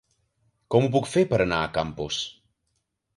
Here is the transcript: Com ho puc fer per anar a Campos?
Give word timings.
Com 0.75 0.87
ho 0.87 0.89
puc 0.95 1.09
fer 1.11 1.23
per 1.33 1.39
anar 1.45 1.59
a 1.65 1.69
Campos? 1.77 2.17